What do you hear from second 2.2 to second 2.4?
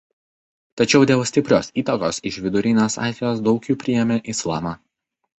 iš